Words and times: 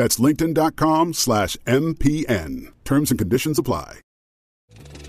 That's 0.00 0.16
linkedin.com 0.16 1.12
slash 1.12 1.58
MPN. 1.66 2.72
Terms 2.86 3.10
and 3.10 3.18
conditions 3.18 3.58
apply. 3.58 3.98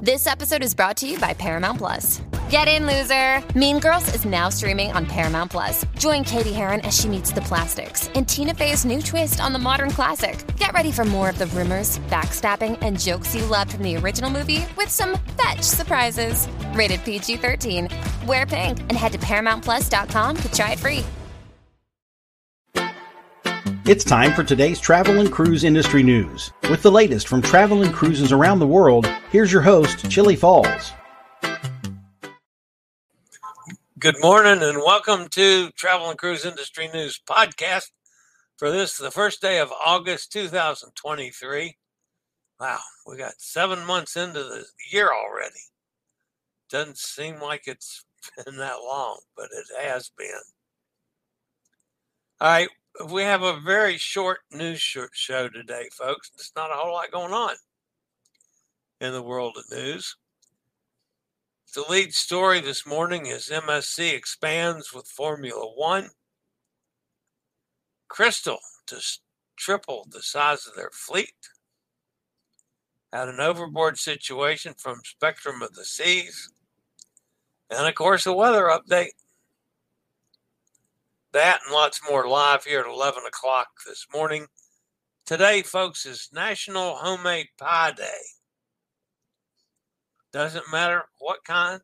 This 0.02 0.28
episode 0.28 0.64
is 0.64 0.76
brought 0.76 0.98
to 0.98 1.08
you 1.08 1.18
by 1.18 1.34
Paramount 1.34 1.78
Plus. 1.78 2.22
Get 2.50 2.68
in, 2.68 2.86
loser! 2.86 3.42
Mean 3.58 3.80
Girls 3.80 4.14
is 4.14 4.26
now 4.26 4.50
streaming 4.50 4.92
on 4.92 5.06
Paramount 5.06 5.50
Plus. 5.50 5.86
Join 5.98 6.26
Cady 6.26 6.52
Heron 6.52 6.82
as 6.82 7.00
she 7.00 7.08
meets 7.08 7.32
the 7.32 7.40
plastics 7.40 8.10
in 8.16 8.26
Tina 8.26 8.54
Fey's 8.54 8.84
new 8.84 9.02
twist 9.02 9.40
on 9.40 9.54
the 9.54 9.60
modern 9.60 9.92
classic. 9.92 10.44
Get 10.58 10.74
ready 10.74 10.92
for 10.92 11.06
more 11.06 11.30
of 11.30 11.40
the 11.40 11.48
rumors, 11.48 11.98
backstabbing, 12.10 12.78
and 12.82 13.00
jokes 13.00 13.34
you 13.34 13.46
loved 13.46 13.72
from 13.72 13.84
the 13.84 13.96
original 13.96 14.30
movie 14.30 14.66
with 14.76 14.90
some 14.90 15.18
fetch 15.42 15.62
surprises. 15.62 16.50
Rated 16.74 17.02
PG 17.06 17.38
13. 17.38 17.88
Wear 18.28 18.46
pink 18.46 18.82
and 18.82 18.94
head 18.98 19.14
to 19.14 19.20
ParamountPlus.com 19.20 20.36
to 20.36 20.52
try 20.52 20.74
it 20.74 20.80
free. 20.80 21.06
It's 23.88 24.04
time 24.04 24.34
for 24.34 24.44
today's 24.44 24.80
travel 24.80 25.20
and 25.20 25.32
cruise 25.32 25.64
industry 25.64 26.04
news. 26.04 26.54
With 26.70 26.84
the 26.84 26.92
latest 26.92 27.28
from 27.28 27.42
travel 27.42 27.82
and 27.82 27.92
cruises 27.92 28.32
around 28.32 28.60
the 28.60 28.68
world, 28.68 29.08
here's 29.32 29.52
your 29.52 29.64
host, 29.64 30.08
Chillie 30.08 30.36
Falls. 30.36 30.92
Good 33.98 34.22
morning 34.22 34.62
and 34.62 34.78
welcome 34.78 35.28
to 35.30 35.72
Travel 35.72 36.12
and 36.12 36.20
Cruise 36.20 36.46
Industry 36.46 36.90
News 36.94 37.20
Podcast 37.28 37.90
for 38.56 38.70
this, 38.70 38.98
the 38.98 39.10
first 39.10 39.42
day 39.42 39.58
of 39.58 39.74
August 39.84 40.32
2023. 40.32 41.76
Wow, 42.60 42.80
we 43.08 43.18
got 43.18 43.34
seven 43.40 43.84
months 43.88 44.16
into 44.16 44.44
the 44.44 44.64
year 44.92 45.10
already. 45.12 45.56
Doesn't 46.70 47.00
seem 47.00 47.40
like 47.42 47.64
it's 47.66 48.06
been 48.46 48.58
that 48.58 48.78
long, 48.84 49.22
but 49.36 49.50
it 49.52 49.66
has 49.84 50.12
been. 50.16 50.30
All 52.40 52.48
right, 52.48 52.70
we 53.10 53.24
have 53.24 53.42
a 53.44 53.60
very 53.60 53.98
short 53.98 54.40
news 54.52 54.80
show 54.80 55.50
today, 55.50 55.88
folks. 55.92 56.32
There's 56.36 56.52
not 56.56 56.72
a 56.72 56.76
whole 56.76 56.94
lot 56.94 57.12
going 57.12 57.34
on 57.34 57.56
in 59.00 59.14
the 59.14 59.22
world 59.22 59.58
of 59.58 59.64
news. 59.72 60.16
The 61.74 61.86
lead 61.90 62.14
story 62.14 62.60
this 62.60 62.86
morning 62.86 63.28
is 63.28 63.50
MSC 63.50 64.14
expands 64.14 64.94
with 64.94 65.08
Formula 65.08 65.66
One. 65.76 66.10
Crystal 68.10 68.60
to 68.88 69.02
triple 69.56 70.06
the 70.10 70.22
size 70.22 70.68
of 70.68 70.76
their 70.76 70.90
fleet. 70.92 71.34
Had 73.14 73.30
an 73.30 73.40
overboard 73.40 73.98
situation 73.98 74.74
from 74.78 75.00
Spectrum 75.06 75.62
of 75.62 75.74
the 75.74 75.86
Seas. 75.86 76.52
And 77.70 77.88
of 77.88 77.96
course, 77.96 78.26
a 78.26 78.34
weather 78.34 78.64
update. 78.64 79.12
That 81.34 81.62
and 81.66 81.74
lots 81.74 82.02
more 82.10 82.28
live 82.28 82.66
here 82.66 82.82
at 82.82 82.88
11 82.88 83.24
o'clock 83.26 83.68
this 83.88 84.06
morning. 84.14 84.48
Today, 85.26 85.62
folks, 85.62 86.06
is 86.06 86.28
National 86.34 86.96
Homemade 86.96 87.48
Pie 87.58 87.92
Day. 87.92 88.20
Doesn't 90.34 90.70
matter 90.72 91.04
what 91.20 91.46
kind, 91.46 91.82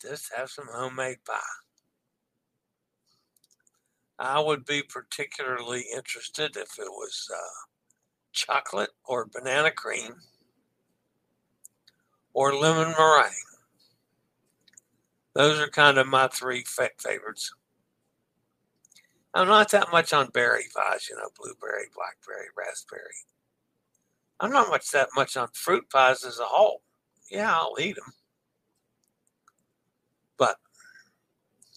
just 0.00 0.32
have 0.36 0.48
some 0.48 0.68
homemade 0.72 1.18
pie. 1.26 1.40
I 4.18 4.40
would 4.40 4.64
be 4.64 4.82
particularly 4.82 5.86
interested 5.94 6.56
if 6.56 6.78
it 6.78 6.90
was 6.90 7.28
uh, 7.34 7.66
chocolate 8.32 8.90
or 9.04 9.26
banana 9.26 9.72
cream 9.72 10.14
or 12.32 12.54
lemon 12.54 12.94
meringue. 12.96 13.32
Those 15.34 15.60
are 15.60 15.68
kind 15.68 15.98
of 15.98 16.06
my 16.06 16.28
three 16.28 16.64
favorites. 16.64 17.52
I'm 19.36 19.48
not 19.48 19.70
that 19.72 19.92
much 19.92 20.14
on 20.14 20.30
berry 20.30 20.64
pies, 20.74 21.08
you 21.10 21.16
know, 21.16 21.28
blueberry, 21.38 21.88
blackberry, 21.94 22.46
raspberry. 22.56 23.26
I'm 24.40 24.50
not 24.50 24.70
much 24.70 24.90
that 24.92 25.10
much 25.14 25.36
on 25.36 25.48
fruit 25.52 25.90
pies 25.90 26.24
as 26.24 26.38
a 26.38 26.44
whole. 26.44 26.80
Yeah, 27.30 27.54
I'll 27.54 27.76
eat 27.78 27.96
them. 27.96 28.14
But 30.38 30.56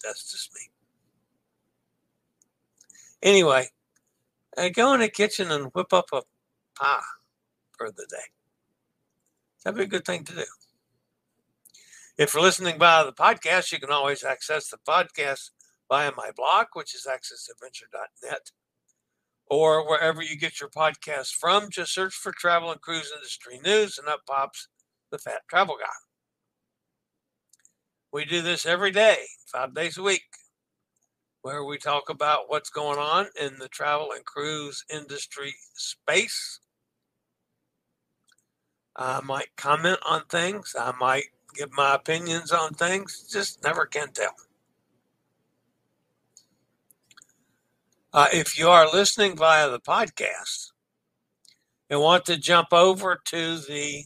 that's 0.02 0.30
just 0.30 0.54
me. 0.54 0.70
Anyway, 3.22 3.68
I 4.56 4.70
go 4.70 4.94
in 4.94 5.00
the 5.00 5.10
kitchen 5.10 5.50
and 5.50 5.66
whip 5.74 5.92
up 5.92 6.06
a 6.14 6.22
pie 6.74 7.00
for 7.76 7.90
the 7.90 8.06
day. 8.08 8.16
That'd 9.64 9.76
be 9.76 9.84
a 9.84 9.86
good 9.86 10.06
thing 10.06 10.24
to 10.24 10.34
do. 10.34 10.44
If 12.16 12.32
you're 12.32 12.42
listening 12.42 12.78
via 12.78 13.04
the 13.04 13.12
podcast, 13.12 13.70
you 13.70 13.78
can 13.78 13.90
always 13.90 14.24
access 14.24 14.70
the 14.70 14.78
podcast 14.78 15.50
via 15.90 16.12
my 16.16 16.30
blog, 16.34 16.66
which 16.72 16.94
is 16.94 17.06
accessadventure.net, 17.06 18.52
or 19.46 19.86
wherever 19.86 20.22
you 20.22 20.38
get 20.38 20.60
your 20.60 20.70
podcast 20.70 21.34
from. 21.34 21.68
Just 21.68 21.92
search 21.92 22.14
for 22.14 22.32
Travel 22.32 22.70
and 22.70 22.80
Cruise 22.80 23.12
Industry 23.14 23.58
News, 23.62 23.98
and 23.98 24.08
up 24.08 24.20
pops 24.26 24.68
the 25.10 25.18
Fat 25.18 25.42
Travel 25.50 25.76
Guy. 25.78 25.86
We 28.12 28.24
do 28.24 28.40
this 28.40 28.66
every 28.66 28.92
day, 28.92 29.18
five 29.46 29.74
days 29.74 29.98
a 29.98 30.02
week, 30.02 30.22
where 31.42 31.64
we 31.64 31.76
talk 31.76 32.08
about 32.08 32.48
what's 32.48 32.70
going 32.70 32.98
on 32.98 33.26
in 33.40 33.58
the 33.58 33.68
travel 33.68 34.12
and 34.14 34.24
cruise 34.24 34.84
industry 34.92 35.54
space. 35.74 36.60
I 38.96 39.20
might 39.20 39.56
comment 39.56 39.98
on 40.06 40.24
things. 40.28 40.74
I 40.78 40.92
might 40.98 41.24
give 41.54 41.72
my 41.72 41.94
opinions 41.94 42.52
on 42.52 42.74
things. 42.74 43.28
Just 43.32 43.62
never 43.64 43.86
can 43.86 44.12
tell. 44.12 44.34
Uh, 48.12 48.26
if 48.32 48.58
you 48.58 48.68
are 48.68 48.92
listening 48.92 49.36
via 49.36 49.70
the 49.70 49.78
podcast 49.78 50.72
and 51.88 52.00
want 52.00 52.24
to 52.24 52.36
jump 52.36 52.72
over 52.72 53.20
to 53.24 53.58
the 53.58 54.04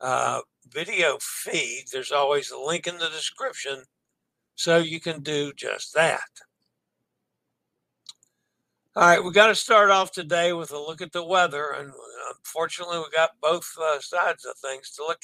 uh, 0.00 0.40
video 0.68 1.18
feed, 1.20 1.84
there's 1.92 2.10
always 2.10 2.50
a 2.50 2.58
link 2.58 2.88
in 2.88 2.98
the 2.98 3.08
description 3.10 3.84
so 4.56 4.78
you 4.78 4.98
can 4.98 5.22
do 5.22 5.52
just 5.52 5.94
that. 5.94 6.28
All 8.96 9.04
right, 9.04 9.22
we 9.22 9.30
got 9.30 9.46
to 9.46 9.54
start 9.54 9.90
off 9.90 10.10
today 10.10 10.52
with 10.52 10.72
a 10.72 10.78
look 10.78 11.00
at 11.00 11.12
the 11.12 11.22
weather, 11.22 11.70
and 11.78 11.92
unfortunately, 12.36 12.98
we 12.98 13.04
got 13.14 13.40
both 13.40 13.70
uh, 13.80 14.00
sides 14.00 14.44
of 14.44 14.58
things 14.58 14.90
to 14.90 15.04
look 15.04 15.22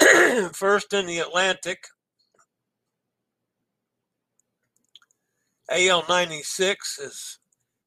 at. 0.00 0.54
First 0.54 0.92
in 0.92 1.06
the 1.06 1.18
Atlantic, 1.18 1.88
AL 5.70 6.04
96 6.08 6.98
is 6.98 7.38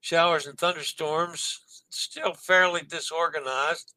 showers 0.02 0.48
and 0.48 0.58
thunderstorms, 0.58 1.84
still 1.90 2.34
fairly 2.34 2.82
disorganized 2.82 3.94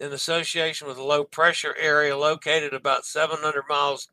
in 0.00 0.12
association 0.12 0.88
with 0.88 0.98
a 0.98 1.02
low 1.04 1.22
pressure 1.22 1.74
area 1.78 2.16
located 2.16 2.74
about 2.74 3.06
700 3.06 3.62
miles 3.68 4.08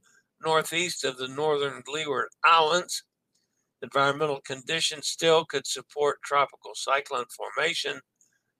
northeast 0.45 1.03
of 1.03 1.17
the 1.17 1.27
northern 1.27 1.81
Leeward 1.87 2.27
Islands. 2.43 3.03
Environmental 3.81 4.41
conditions 4.41 5.07
still 5.07 5.43
could 5.43 5.65
support 5.65 6.21
tropical 6.21 6.71
cyclone 6.75 7.25
formation 7.25 7.99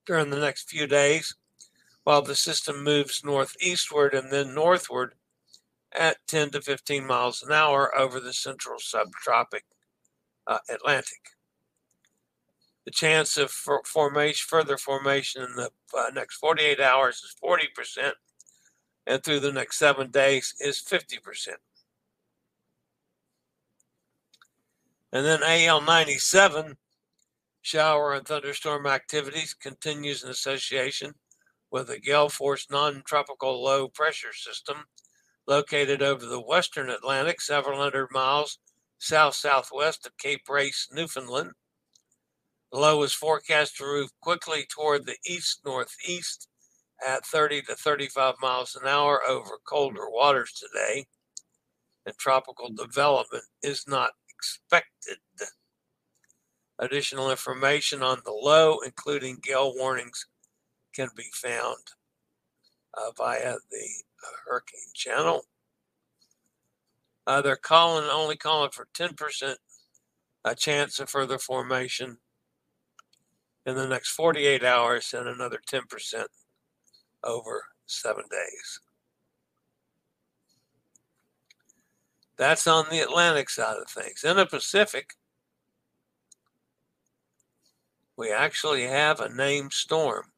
during 0.06 0.32
the 0.32 0.40
next 0.40 0.68
few 0.68 0.88
days 0.88 1.36
while 2.06 2.24
the 2.24 2.36
system 2.36 2.84
moves 2.84 3.24
northeastward 3.24 4.14
and 4.16 4.32
then 4.32 4.54
northward 4.54 5.14
at 5.94 6.18
10 6.28 6.50
to 6.50 6.62
15 6.62 7.06
miles 7.06 7.44
an 7.44 7.52
hour 7.52 7.96
over 7.96 8.20
the 8.20 8.34
central 8.34 8.80
subtropic 8.80 9.62
uh, 10.48 10.60
Atlantic. 10.70 11.22
The 12.86 12.92
chance 12.92 13.38
of 13.38 13.52
formation, 13.86 14.46
further 14.48 14.78
formation 14.78 15.44
in 15.44 15.56
the 15.56 15.70
uh, 15.98 16.10
next 16.14 16.36
48 16.36 16.82
hours 16.82 17.16
is 17.18 17.36
40%, 17.42 18.12
and 19.08 19.24
through 19.24 19.40
the 19.40 19.54
next 19.54 19.78
seven 19.78 20.12
days 20.12 20.54
is 20.60 20.82
50%. 20.82 21.50
And 25.14 25.26
then 25.26 25.44
AL 25.44 25.82
97, 25.82 26.76
shower 27.62 28.14
and 28.14 28.28
thunderstorm 28.28 28.86
activities 28.86 29.54
continues 29.54 30.24
in 30.24 30.30
association 30.30 31.14
with 31.72 31.90
a 31.90 32.00
gale 32.00 32.30
force 32.30 32.68
non 32.70 33.04
tropical 33.06 33.64
low 33.64 33.88
pressure 33.88 34.34
system 34.34 34.86
located 35.48 36.02
over 36.02 36.26
the 36.26 36.42
western 36.42 36.90
Atlantic, 36.90 37.40
several 37.42 37.80
hundred 37.80 38.08
miles 38.12 38.60
south 39.04 39.36
southwest 39.36 40.06
of 40.06 40.18
Cape 40.18 40.48
Race, 40.50 40.88
Newfoundland. 40.92 41.52
The 42.72 42.80
low 42.80 43.04
is 43.04 43.14
forecast 43.14 43.78
to 43.78 43.84
move 43.84 44.10
quickly 44.22 44.66
toward 44.70 45.06
the 45.06 45.18
east 45.26 45.60
northeast 45.66 46.48
at 47.06 47.26
30 47.26 47.64
to 47.64 47.76
35 47.76 48.36
miles 48.42 48.76
an 48.82 48.88
hour 48.88 49.22
over 49.28 49.60
colder 49.68 50.10
waters 50.10 50.54
today, 50.54 51.06
and 52.06 52.18
tropical 52.18 52.70
development 52.70 53.44
is 53.62 53.84
not 53.88 54.12
expected. 54.30 55.18
Additional 56.80 57.30
information 57.30 58.02
on 58.02 58.22
the 58.24 58.32
low, 58.32 58.80
including 58.86 59.38
gale 59.44 59.74
warnings, 59.76 60.26
can 60.96 61.10
be 61.16 61.30
found 61.34 61.78
uh, 62.94 63.12
via 63.18 63.56
the 63.70 63.88
Hurricane 64.48 64.80
Channel. 64.96 65.46
Uh, 67.26 67.42
they're 67.42 67.56
calling 67.56 68.10
only 68.10 68.36
calling 68.36 68.72
for 68.72 68.88
10% 68.94 69.56
a 70.46 70.56
chance 70.56 71.00
of 71.00 71.10
further 71.10 71.38
formation 71.38 72.18
in 73.66 73.76
the 73.76 73.88
next 73.88 74.10
48 74.10 74.64
hours 74.64 75.14
and 75.14 75.28
another 75.28 75.60
10% 75.72 76.26
over 77.24 77.64
seven 77.86 78.24
days. 78.30 78.80
That's 82.38 82.68
on 82.68 82.86
the 82.90 83.00
Atlantic 83.00 83.50
side 83.50 83.78
of 83.78 83.90
things. 83.90 84.24
In 84.24 84.36
the 84.36 84.46
Pacific, 84.46 85.14
we 88.18 88.32
actually 88.32 88.84
have 88.84 89.20
a 89.20 89.34
named 89.34 89.72
storm. 89.72 90.32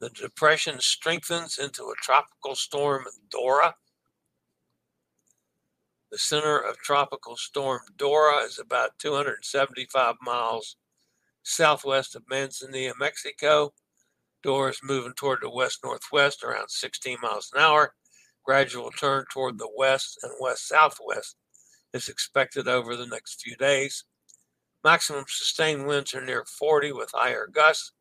The 0.00 0.10
depression 0.10 0.78
strengthens 0.80 1.58
into 1.58 1.84
a 1.84 1.94
tropical 2.02 2.54
storm, 2.54 3.04
Dora. 3.30 3.74
The 6.10 6.16
center 6.18 6.58
of 6.58 6.78
Tropical 6.78 7.36
Storm 7.36 7.82
Dora 7.98 8.38
is 8.38 8.58
about 8.58 8.98
275 8.98 10.14
miles 10.22 10.76
southwest 11.42 12.16
of 12.16 12.24
Manzanillo, 12.24 12.94
Mexico. 12.98 13.74
Dora 14.42 14.70
is 14.70 14.80
moving 14.82 15.12
toward 15.12 15.40
the 15.42 15.50
west 15.50 15.80
northwest 15.84 16.42
around 16.42 16.70
16 16.70 17.18
miles 17.20 17.50
an 17.52 17.60
hour. 17.60 17.94
Gradual 18.42 18.90
turn 18.90 19.26
toward 19.30 19.58
the 19.58 19.68
west 19.76 20.18
and 20.22 20.32
west 20.40 20.66
southwest 20.66 21.36
is 21.92 22.08
expected 22.08 22.68
over 22.68 22.96
the 22.96 23.06
next 23.06 23.42
few 23.42 23.56
days. 23.56 24.04
Maximum 24.82 25.26
sustained 25.28 25.86
winds 25.86 26.14
are 26.14 26.24
near 26.24 26.46
40 26.46 26.92
with 26.92 27.10
higher 27.12 27.46
gusts. 27.46 27.92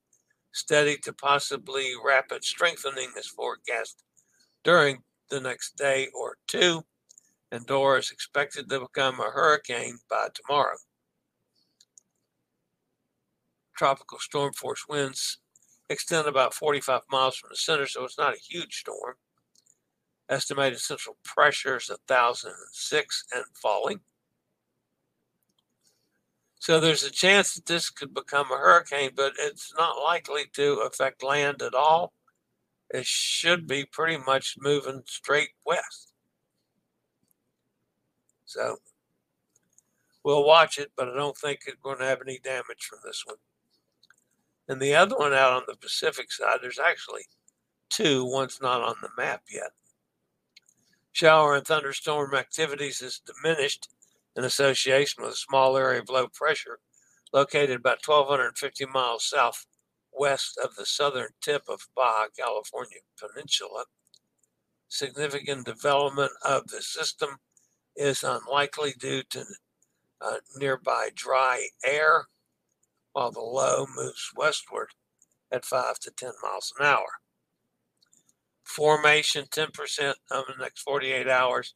Steady 0.54 0.96
to 1.00 1.12
possibly 1.12 1.92
rapid 2.02 2.46
strengthening 2.46 3.12
is 3.18 3.28
forecast 3.28 4.02
during 4.64 5.04
the 5.30 5.42
next 5.42 5.76
day 5.76 6.08
or 6.14 6.38
two 6.48 6.86
and 7.52 7.66
Dora 7.66 8.00
is 8.00 8.12
expected 8.12 8.70
to 8.70 8.82
become 8.82 9.20
a 9.20 9.32
hurricane 9.32 10.00
by 10.10 10.28
tomorrow. 10.34 10.78
Tropical 13.78 14.20
storm 14.20 14.54
force 14.54 14.86
winds 14.90 15.38
extend 15.90 16.28
about 16.28 16.54
45 16.54 17.02
miles 17.12 17.38
from 17.38 17.50
the 17.52 17.56
center, 17.56 17.88
so 17.88 18.04
it's 18.04 18.18
not 18.18 18.34
a 18.34 18.40
huge 18.40 18.80
storm. 18.80 19.16
Estimated 20.30 20.80
central 20.80 21.18
pressure 21.24 21.78
is 21.78 21.90
1,006 21.90 23.26
and 23.34 23.46
falling. 23.54 24.02
So 26.60 26.80
there's 26.80 27.04
a 27.04 27.12
chance 27.12 27.54
that 27.54 27.66
this 27.66 27.90
could 27.90 28.14
become 28.14 28.52
a 28.52 28.58
hurricane, 28.58 29.12
but 29.16 29.34
it's 29.40 29.74
not 29.78 30.04
likely 30.04 30.46
to 30.54 30.82
affect 30.82 31.24
land 31.24 31.62
at 31.62 31.74
all. 31.74 32.14
It 32.90 33.06
should 33.06 33.68
be 33.68 33.86
pretty 33.86 34.18
much 34.18 34.58
moving 34.60 35.04
straight 35.06 35.52
west. 35.66 36.07
So 38.48 38.78
we'll 40.24 40.46
watch 40.46 40.80
it, 40.80 40.92
but 40.96 41.10
I 41.10 41.16
don't 41.16 41.38
think 41.38 41.62
it's 41.68 41.78
going 41.84 42.00
to 42.00 42.06
have 42.06 42.22
any 42.22 42.40
damage 42.40 42.86
from 42.90 43.00
this 43.04 43.24
one. 43.26 43.38
And 44.68 44.82
the 44.82 44.96
other 44.96 45.16
one 45.16 45.34
out 45.34 45.54
on 45.54 45.64
the 45.68 45.76
Pacific 45.76 46.32
side, 46.32 46.60
there's 46.62 46.80
actually 46.80 47.24
two. 47.90 48.26
One's 48.26 48.60
not 48.62 48.82
on 48.82 48.96
the 49.02 49.10
map 49.18 49.44
yet. 49.52 49.72
Shower 51.12 51.56
and 51.56 51.66
thunderstorm 51.66 52.34
activities 52.34 53.02
is 53.02 53.22
diminished 53.26 53.90
in 54.36 54.44
association 54.44 55.24
with 55.24 55.34
a 55.34 55.38
small 55.38 55.76
area 55.78 56.02
of 56.02 56.10
low 56.10 56.28
pressure 56.28 56.80
located 57.34 57.78
about 57.78 58.06
1,250 58.06 58.86
miles 58.86 59.26
southwest 59.26 60.58
of 60.64 60.76
the 60.76 60.86
southern 60.86 61.30
tip 61.42 61.64
of 61.68 61.88
Baja 61.96 62.28
California 62.38 63.00
Peninsula. 63.20 63.86
Significant 64.88 65.66
development 65.66 66.32
of 66.46 66.68
the 66.68 66.82
system 66.82 67.40
is 67.98 68.24
unlikely 68.24 68.94
due 68.98 69.24
to 69.24 69.44
uh, 70.22 70.38
nearby 70.56 71.10
dry 71.14 71.68
air, 71.86 72.28
while 73.14 73.32
the 73.32 73.40
low 73.40 73.86
moves 73.96 74.32
westward 74.36 74.90
at 75.52 75.66
5 75.66 76.00
to 76.00 76.12
10 76.12 76.32
miles 76.44 76.74
an 76.80 76.86
hour. 76.86 77.08
Formation 78.64 79.46
10% 79.46 80.14
over 80.32 80.54
the 80.56 80.64
next 80.64 80.82
48 80.82 81.28
hours, 81.28 81.74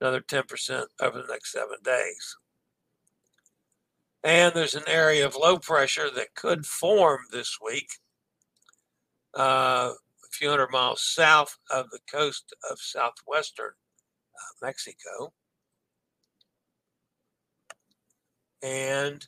another 0.00 0.20
10% 0.20 0.84
over 1.00 1.22
the 1.22 1.32
next 1.32 1.52
seven 1.52 1.78
days. 1.84 2.36
And 4.24 4.54
there's 4.54 4.74
an 4.74 4.84
area 4.86 5.26
of 5.26 5.36
low 5.36 5.58
pressure 5.58 6.10
that 6.10 6.34
could 6.34 6.66
form 6.66 7.20
this 7.32 7.58
week, 7.64 7.88
uh, 9.36 9.92
a 9.92 10.28
few 10.30 10.50
hundred 10.50 10.70
miles 10.70 11.02
south 11.02 11.58
of 11.70 11.90
the 11.90 11.98
coast 12.10 12.54
of 12.70 12.78
southwestern 12.80 13.72
uh, 13.72 14.66
Mexico. 14.66 15.32
And 18.62 19.26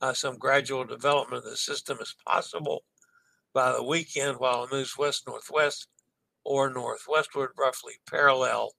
uh, 0.00 0.12
some 0.12 0.38
gradual 0.38 0.84
development 0.84 1.44
of 1.44 1.50
the 1.50 1.56
system 1.56 1.98
is 2.00 2.14
possible 2.26 2.84
by 3.54 3.72
the 3.72 3.82
weekend 3.82 4.38
while 4.38 4.64
it 4.64 4.72
moves 4.72 4.96
west 4.96 5.26
northwest 5.26 5.86
or 6.44 6.72
northwestward, 6.72 7.50
roughly 7.58 7.94
parallel 8.08 8.72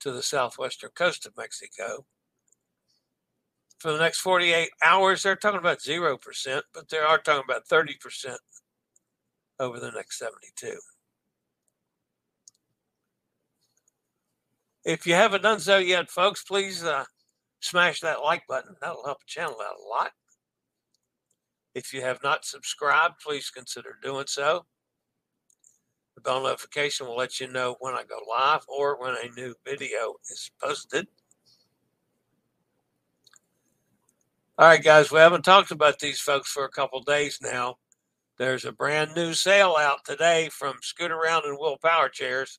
to 0.00 0.12
the 0.12 0.22
southwestern 0.22 0.90
coast 0.94 1.26
of 1.26 1.36
Mexico. 1.36 2.06
For 3.78 3.92
the 3.92 3.98
next 3.98 4.20
48 4.20 4.70
hours, 4.82 5.22
they're 5.22 5.36
talking 5.36 5.58
about 5.58 5.80
0%, 5.80 6.62
but 6.72 6.88
they 6.88 6.98
are 6.98 7.18
talking 7.18 7.44
about 7.44 7.66
30% 7.66 8.36
over 9.58 9.78
the 9.78 9.90
next 9.90 10.18
72. 10.18 10.78
If 14.84 15.06
you 15.06 15.14
haven't 15.14 15.42
done 15.42 15.60
so 15.60 15.78
yet, 15.78 16.10
folks, 16.10 16.42
please 16.42 16.82
uh, 16.84 17.04
smash 17.60 18.00
that 18.00 18.22
like 18.22 18.42
button. 18.48 18.74
That'll 18.80 19.04
help 19.04 19.20
the 19.20 19.26
channel 19.26 19.56
out 19.64 19.76
a 19.84 19.88
lot. 19.88 20.12
If 21.74 21.92
you 21.92 22.02
have 22.02 22.22
not 22.22 22.44
subscribed, 22.44 23.20
please 23.24 23.48
consider 23.50 23.96
doing 24.02 24.26
so. 24.26 24.66
The 26.16 26.20
bell 26.20 26.42
notification 26.42 27.06
will 27.06 27.16
let 27.16 27.40
you 27.40 27.46
know 27.46 27.76
when 27.80 27.94
I 27.94 28.02
go 28.02 28.18
live 28.28 28.62
or 28.68 29.00
when 29.00 29.14
a 29.14 29.34
new 29.34 29.54
video 29.64 30.14
is 30.30 30.50
posted. 30.60 31.06
All 34.58 34.66
right, 34.66 34.82
guys, 34.82 35.10
we 35.10 35.18
haven't 35.18 35.44
talked 35.44 35.70
about 35.70 35.98
these 35.98 36.20
folks 36.20 36.50
for 36.50 36.64
a 36.64 36.70
couple 36.70 37.00
days 37.02 37.38
now. 37.40 37.76
There's 38.36 38.64
a 38.64 38.72
brand 38.72 39.14
new 39.14 39.32
sale 39.32 39.76
out 39.78 40.04
today 40.04 40.50
from 40.50 40.74
Scootaround 40.82 41.46
and 41.46 41.56
Will 41.58 41.78
Power 41.82 42.08
Chairs. 42.08 42.58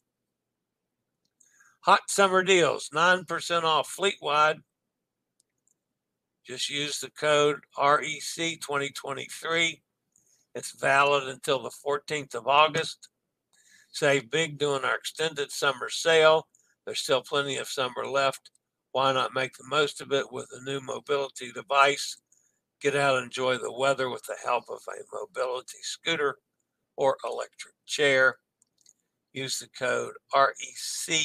Hot 1.83 2.09
summer 2.09 2.43
deals, 2.43 2.89
9% 2.93 3.63
off 3.63 3.89
fleet 3.89 4.15
wide. 4.21 4.61
Just 6.45 6.69
use 6.69 7.01
the 7.01 7.09
code 7.09 7.59
REC 7.77 8.61
2023. 8.61 9.81
It's 10.55 10.79
valid 10.79 11.27
until 11.27 11.61
the 11.61 11.73
14th 11.85 12.35
of 12.35 12.47
August. 12.47 13.09
Save 13.91 14.31
big 14.31 14.57
doing 14.57 14.85
our 14.85 14.95
extended 14.95 15.51
summer 15.51 15.89
sale. 15.89 16.47
There's 16.85 17.01
still 17.01 17.21
plenty 17.21 17.57
of 17.57 17.67
summer 17.67 18.05
left. 18.05 18.51
Why 18.93 19.11
not 19.11 19.33
make 19.33 19.57
the 19.57 19.67
most 19.67 19.99
of 19.99 20.13
it 20.13 20.31
with 20.31 20.47
a 20.53 20.63
new 20.63 20.79
mobility 20.79 21.51
device? 21.51 22.15
Get 22.79 22.95
out 22.95 23.17
and 23.17 23.25
enjoy 23.25 23.57
the 23.57 23.73
weather 23.73 24.09
with 24.09 24.23
the 24.23 24.37
help 24.41 24.69
of 24.69 24.79
a 24.87 25.03
mobility 25.13 25.79
scooter 25.81 26.37
or 26.95 27.17
electric 27.25 27.75
chair. 27.85 28.37
Use 29.33 29.59
the 29.59 29.67
code 29.77 30.13
REC 30.33 31.19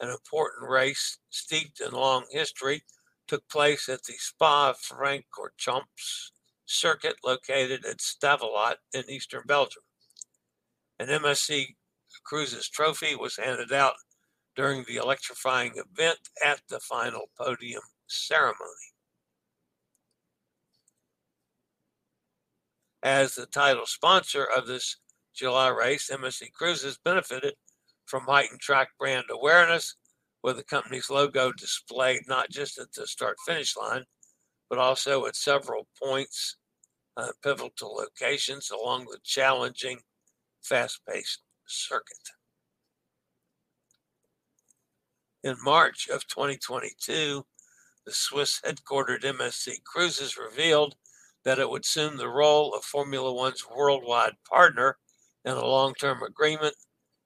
an 0.00 0.08
important 0.08 0.70
race 0.70 1.18
steeped 1.28 1.80
in 1.80 1.92
long 1.92 2.24
history, 2.30 2.82
took 3.28 3.46
place 3.48 3.90
at 3.90 4.04
the 4.04 4.14
Spa 4.14 4.72
Francorchamps 4.72 6.30
circuit 6.64 7.16
located 7.22 7.84
at 7.84 7.98
Stavelot 7.98 8.76
in 8.94 9.04
eastern 9.10 9.42
Belgium. 9.46 9.82
An 10.98 11.08
MSC 11.08 11.74
Cruises 12.24 12.68
trophy 12.68 13.14
was 13.14 13.36
handed 13.36 13.72
out 13.72 13.94
during 14.56 14.84
the 14.84 14.96
electrifying 14.96 15.72
event 15.76 16.18
at 16.44 16.60
the 16.68 16.80
final 16.80 17.30
podium 17.38 17.82
ceremony. 18.06 18.92
As 23.02 23.34
the 23.34 23.46
title 23.46 23.86
sponsor 23.86 24.44
of 24.44 24.66
this 24.66 24.96
July 25.34 25.68
race, 25.68 26.10
MSC 26.12 26.52
Cruises 26.52 26.98
benefited 27.04 27.54
from 28.06 28.24
heightened 28.24 28.60
track 28.60 28.90
brand 28.98 29.24
awareness 29.30 29.96
with 30.42 30.56
the 30.56 30.64
company's 30.64 31.10
logo 31.10 31.52
displayed 31.52 32.22
not 32.28 32.50
just 32.50 32.78
at 32.78 32.92
the 32.92 33.06
start 33.06 33.36
finish 33.46 33.76
line, 33.76 34.04
but 34.68 34.78
also 34.78 35.26
at 35.26 35.36
several 35.36 35.86
points, 36.02 36.56
uh, 37.16 37.28
pivotal 37.42 37.94
locations 37.94 38.70
along 38.70 39.04
the 39.04 39.18
challenging, 39.24 39.98
fast 40.62 41.00
paced 41.08 41.40
circuit. 41.72 42.30
In 45.42 45.56
March 45.62 46.08
of 46.08 46.26
2022, 46.28 47.44
the 48.06 48.12
Swiss 48.12 48.60
headquartered 48.64 49.22
MSC 49.22 49.82
Cruises 49.84 50.36
revealed 50.36 50.94
that 51.44 51.58
it 51.58 51.68
would 51.68 51.84
assume 51.84 52.16
the 52.16 52.28
role 52.28 52.72
of 52.74 52.84
Formula 52.84 53.32
One's 53.32 53.66
worldwide 53.68 54.34
partner 54.48 54.98
in 55.44 55.52
a 55.52 55.66
long 55.66 55.94
term 55.94 56.22
agreement. 56.22 56.74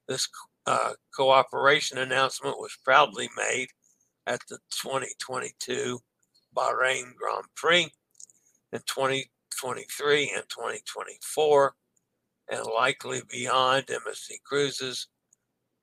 This 0.08 0.28
uh, 0.66 0.92
cooperation 1.14 1.98
announcement 1.98 2.58
was 2.58 2.76
proudly 2.84 3.28
made 3.36 3.68
at 4.26 4.40
the 4.48 4.58
2022 4.70 6.00
Bahrain 6.56 7.14
Grand 7.14 7.44
Prix 7.54 7.90
in 8.72 8.80
2023 8.86 10.32
and 10.34 10.44
2024 10.48 11.74
and 12.48 12.64
likely 12.66 13.22
beyond, 13.30 13.86
MSC 13.86 14.42
Cruises 14.44 15.08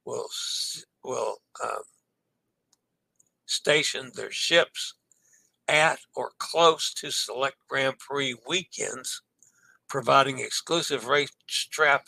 will 0.05 0.27
will 1.03 1.38
um, 1.63 1.82
station 3.46 4.12
their 4.15 4.32
ships 4.32 4.96
at 5.67 6.00
or 6.15 6.32
close 6.39 6.93
to 6.93 7.12
select 7.12 7.55
Grand 7.67 7.98
Prix 8.00 8.36
weekends, 8.48 9.22
providing 9.88 10.39
exclusive 10.39 11.08
race 11.08 11.32
trap 11.48 12.08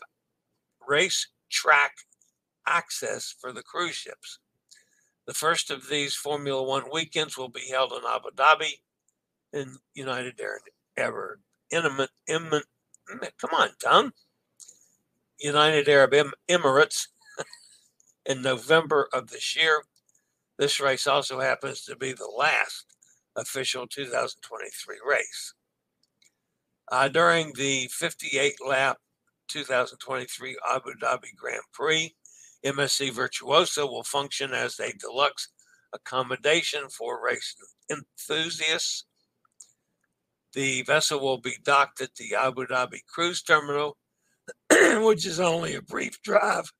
race 0.88 1.28
track 1.50 1.94
access 2.68 3.34
for 3.40 3.52
the 3.52 3.64
cruise 3.64 3.96
ships. 3.96 4.40
The 5.28 5.34
first 5.34 5.72
of 5.72 5.90
these 5.90 6.16
Formula 6.16 6.62
One 6.64 6.84
weekends 6.92 7.38
will 7.38 7.50
be 7.50 7.70
held 7.70 7.94
in 7.94 8.02
Abu 8.08 8.30
Dhabi 8.36 8.72
in 9.54 9.78
United 9.94 10.40
Arab 10.98 11.40
Emirates. 11.72 12.64
Come 13.40 13.52
on, 13.54 13.70
Tom. 13.82 14.14
United 15.39 15.89
Arab 15.89 16.13
Emirates 16.50 17.08
in 18.25 18.42
November 18.42 19.08
of 19.13 19.30
this 19.30 19.56
year. 19.56 19.84
This 20.58 20.80
race 20.80 21.06
also 21.08 21.39
happens 21.39 21.84
to 21.84 21.96
be 21.96 22.13
the 22.13 22.32
last 22.38 22.86
official 23.36 23.88
2023 23.88 24.98
race. 25.06 25.54
Uh, 26.92 27.08
during 27.08 27.51
the 27.54 27.89
58 27.92 28.56
lap 28.65 28.98
2023 29.48 30.58
Abu 30.74 30.94
Dhabi 31.01 31.36
Grand 31.36 31.62
Prix, 31.74 32.15
MSC 32.65 33.12
Virtuosa 33.12 33.86
will 33.86 34.04
function 34.04 34.54
as 34.54 34.80
a 34.80 34.94
deluxe 34.94 35.50
accommodation 35.94 36.89
for 36.89 37.24
race 37.24 37.56
enthusiasts. 37.89 39.06
The 40.54 40.84
vessel 40.84 41.20
will 41.20 41.39
be 41.39 41.56
docked 41.63 42.01
at 42.01 42.15
the 42.15 42.36
Abu 42.36 42.65
Dhabi 42.65 43.00
Cruise 43.08 43.42
Terminal 43.42 43.98
which 45.04 45.25
is 45.25 45.40
only 45.40 45.75
a 45.75 45.82
brief 45.82 46.22
drive 46.22 46.72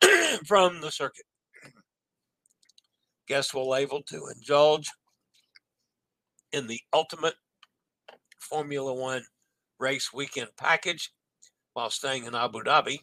from 0.46 0.80
the 0.80 0.90
circuit. 0.90 1.24
Guests 3.26 3.52
will 3.52 3.74
be 3.74 3.82
able 3.82 4.02
to 4.04 4.28
indulge 4.34 4.90
in 6.52 6.66
the 6.66 6.80
ultimate 6.92 7.34
Formula 8.38 8.94
One 8.94 9.24
race 9.78 10.12
weekend 10.12 10.48
package 10.56 11.12
while 11.74 11.90
staying 11.90 12.24
in 12.24 12.34
Abu 12.34 12.60
Dhabi. 12.60 13.00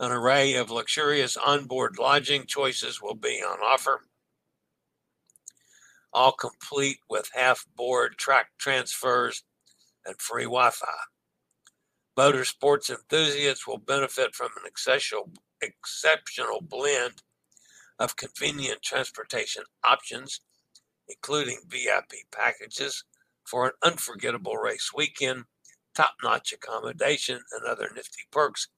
An 0.00 0.10
array 0.10 0.54
of 0.54 0.70
luxurious 0.70 1.36
onboard 1.36 1.96
lodging 1.98 2.44
choices 2.46 3.00
will 3.00 3.14
be 3.14 3.42
on 3.42 3.58
offer, 3.60 4.00
all 6.12 6.32
complete 6.32 6.98
with 7.08 7.30
half 7.34 7.64
board 7.76 8.16
track 8.18 8.48
transfers 8.58 9.44
and 10.04 10.20
free 10.20 10.44
Wi 10.44 10.70
Fi. 10.70 10.86
Motorsports 12.18 12.90
enthusiasts 12.90 13.66
will 13.66 13.78
benefit 13.78 14.34
from 14.34 14.50
an 14.60 14.66
exceptional, 14.66 15.30
exceptional 15.62 16.60
blend 16.60 17.22
of 17.98 18.16
convenient 18.16 18.82
transportation 18.82 19.64
options, 19.84 20.40
including 21.08 21.60
VIP 21.66 22.12
packages 22.30 23.04
for 23.44 23.66
an 23.66 23.72
unforgettable 23.82 24.56
race 24.56 24.90
weekend, 24.94 25.44
top 25.94 26.14
notch 26.22 26.52
accommodation, 26.52 27.40
and 27.52 27.64
other 27.64 27.90
nifty 27.94 28.22
perks 28.30 28.68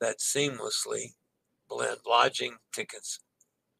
that 0.00 0.18
seamlessly 0.18 1.14
blend 1.68 1.98
lodging, 2.06 2.56
tickets, 2.74 3.20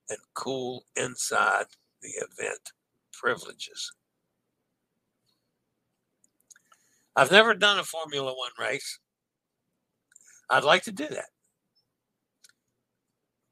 and 0.08 0.18
cool 0.34 0.84
inside 0.94 1.66
the 2.02 2.10
event 2.10 2.72
privileges. 3.12 3.92
I've 7.20 7.30
never 7.30 7.52
done 7.52 7.78
a 7.78 7.84
Formula 7.84 8.32
One 8.32 8.50
race. 8.58 8.98
I'd 10.48 10.64
like 10.64 10.84
to 10.84 10.90
do 10.90 11.06
that. 11.06 11.28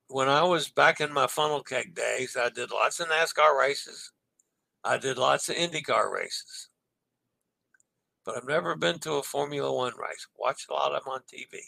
When 0.06 0.26
I 0.26 0.42
was 0.42 0.70
back 0.70 1.02
in 1.02 1.12
my 1.12 1.26
funnel 1.26 1.62
cake 1.62 1.94
days, 1.94 2.34
I 2.34 2.48
did 2.48 2.70
lots 2.70 2.98
of 2.98 3.08
NASCAR 3.08 3.58
races. 3.58 4.10
I 4.84 4.96
did 4.96 5.18
lots 5.18 5.50
of 5.50 5.56
IndyCar 5.56 6.10
races. 6.10 6.70
But 8.24 8.38
I've 8.38 8.48
never 8.48 8.74
been 8.74 9.00
to 9.00 9.16
a 9.16 9.22
Formula 9.22 9.70
One 9.70 9.92
race. 9.98 10.26
Watched 10.38 10.70
a 10.70 10.72
lot 10.72 10.94
of 10.94 11.04
them 11.04 11.12
on 11.12 11.20
TV. 11.30 11.58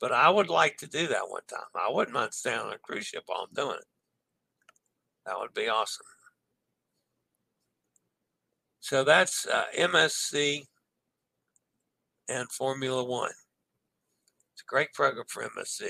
But 0.00 0.12
I 0.12 0.30
would 0.30 0.48
like 0.48 0.76
to 0.76 0.86
do 0.86 1.08
that 1.08 1.28
one 1.28 1.42
time. 1.48 1.66
I 1.74 1.90
wouldn't 1.90 2.14
mind 2.14 2.34
staying 2.34 2.60
on 2.60 2.72
a 2.72 2.78
cruise 2.78 3.06
ship 3.06 3.24
while 3.26 3.48
I'm 3.48 3.54
doing 3.56 3.78
it. 3.78 3.88
That 5.26 5.40
would 5.40 5.54
be 5.54 5.68
awesome. 5.68 6.06
So 8.80 9.04
that's 9.04 9.46
uh, 9.46 9.64
MSC 9.78 10.64
and 12.28 12.50
Formula 12.50 13.04
One. 13.04 13.30
It's 14.54 14.62
a 14.62 14.68
great 14.68 14.92
program 14.94 15.24
for 15.28 15.42
MSC. 15.42 15.88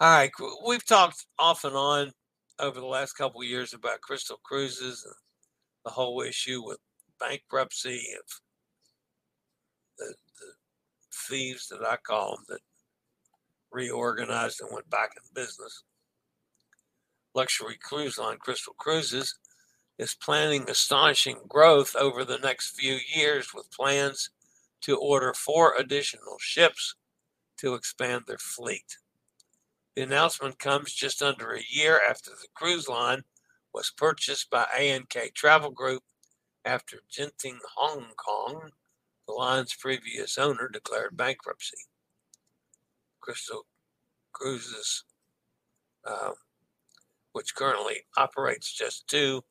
All 0.00 0.10
right, 0.10 0.30
we've 0.66 0.84
talked 0.84 1.24
off 1.38 1.64
and 1.64 1.76
on 1.76 2.12
over 2.58 2.80
the 2.80 2.86
last 2.86 3.14
couple 3.14 3.42
years 3.42 3.74
about 3.74 4.00
Crystal 4.00 4.38
Cruises 4.42 5.04
and 5.04 5.14
the 5.84 5.90
whole 5.90 6.20
issue 6.20 6.62
with 6.64 6.78
bankruptcy 7.20 8.02
of 8.18 8.40
the, 9.98 10.14
the 10.40 10.52
thieves 11.28 11.68
that 11.68 11.82
I 11.86 11.96
call 11.96 12.36
them 12.36 12.44
that 12.48 12.60
reorganized 13.72 14.60
and 14.60 14.70
went 14.72 14.88
back 14.90 15.10
in 15.16 15.22
business. 15.34 15.84
Luxury 17.34 17.76
cruise 17.82 18.16
line 18.16 18.38
Crystal 18.38 18.74
Cruises 18.78 19.38
is 19.98 20.14
planning 20.14 20.68
astonishing 20.70 21.38
growth 21.48 21.96
over 21.96 22.24
the 22.24 22.38
next 22.38 22.78
few 22.78 22.98
years 23.14 23.52
with 23.52 23.72
plans 23.72 24.30
to 24.82 24.96
order 24.96 25.34
four 25.34 25.74
additional 25.76 26.36
ships 26.38 26.94
to 27.58 27.74
expand 27.74 28.24
their 28.26 28.38
fleet. 28.38 28.98
The 29.96 30.02
announcement 30.02 30.58
comes 30.58 30.92
just 30.92 31.22
under 31.22 31.52
a 31.52 31.62
year 31.68 32.00
after 32.08 32.30
the 32.30 32.48
cruise 32.54 32.88
line 32.88 33.22
was 33.72 33.92
purchased 33.96 34.50
by 34.50 34.66
A&K 34.76 35.30
Travel 35.34 35.70
Group 35.70 36.02
after 36.64 36.98
Genting 37.12 37.58
Hong 37.76 38.06
Kong, 38.16 38.70
the 39.26 39.34
line's 39.34 39.74
previous 39.74 40.38
owner, 40.38 40.68
declared 40.68 41.16
bankruptcy. 41.16 41.76
Crystal 43.20 43.66
Cruises, 44.32 45.04
uh, 46.04 46.32
which 47.34 47.56
currently 47.56 48.06
operates 48.16 48.72
just 48.72 49.08
two 49.08 49.42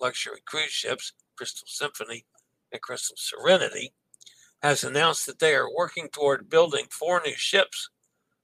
luxury 0.00 0.42
cruise 0.44 0.72
ships, 0.72 1.12
Crystal 1.36 1.66
Symphony 1.68 2.26
and 2.72 2.82
Crystal 2.82 3.16
Serenity, 3.16 3.92
has 4.62 4.82
announced 4.82 5.26
that 5.26 5.38
they 5.38 5.54
are 5.54 5.72
working 5.72 6.08
toward 6.08 6.50
building 6.50 6.86
four 6.90 7.22
new 7.24 7.36
ships 7.36 7.88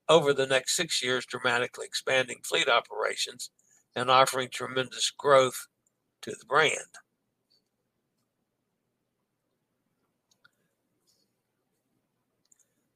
over 0.09 0.33
the 0.33 0.47
next 0.47 0.77
six 0.77 1.03
years, 1.03 1.27
dramatically 1.27 1.85
expanding 1.85 2.39
fleet 2.45 2.69
operations 2.69 3.51
and 3.97 4.09
offering 4.09 4.49
tremendous 4.51 5.11
growth 5.11 5.67
to 6.23 6.31
the 6.31 6.47
brand. 6.47 6.95